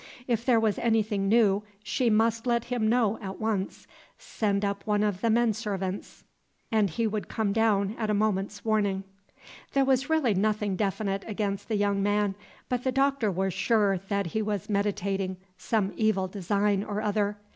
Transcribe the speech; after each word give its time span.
If 0.27 0.43
there 0.43 0.59
was 0.59 0.79
anything 0.79 1.27
new, 1.29 1.61
she 1.83 2.09
must 2.09 2.47
let 2.47 2.63
him 2.63 2.89
know 2.89 3.19
at 3.21 3.39
once. 3.39 3.85
Send 4.17 4.65
up 4.65 4.81
one 4.87 5.03
of 5.03 5.21
the 5.21 5.29
menservants, 5.29 6.23
and 6.71 6.89
he 6.89 7.05
would 7.05 7.27
come 7.27 7.53
down 7.53 7.93
at 7.99 8.09
a 8.09 8.15
moment's 8.15 8.65
warning. 8.65 9.03
There 9.73 9.85
was 9.85 10.09
really 10.09 10.33
nothing 10.33 10.75
definite 10.75 11.23
against 11.27 11.67
this 11.69 11.77
young 11.77 12.01
man; 12.01 12.33
but 12.67 12.83
the 12.83 12.91
Doctor 12.91 13.29
was 13.31 13.53
sure 13.53 13.99
that 14.09 14.25
he 14.25 14.41
was 14.41 14.71
meditating 14.71 15.37
some 15.55 15.93
evil 15.95 16.27
design 16.27 16.83
or 16.83 17.01
other. 17.01 17.37